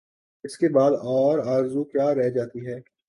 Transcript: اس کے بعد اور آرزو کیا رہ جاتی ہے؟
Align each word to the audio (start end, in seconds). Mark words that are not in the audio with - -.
اس 0.43 0.57
کے 0.57 0.69
بعد 0.69 0.91
اور 0.91 1.39
آرزو 1.39 1.83
کیا 1.83 2.13
رہ 2.15 2.29
جاتی 2.29 2.65
ہے؟ 2.67 2.79